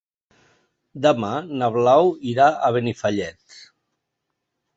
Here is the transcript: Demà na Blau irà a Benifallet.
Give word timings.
Demà 1.05 1.29
na 1.63 1.69
Blau 1.75 2.09
irà 2.33 2.49
a 2.69 2.73
Benifallet. 2.79 3.61